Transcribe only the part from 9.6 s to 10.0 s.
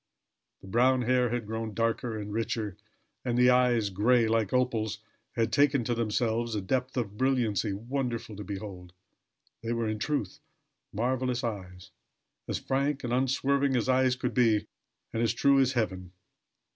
They were, in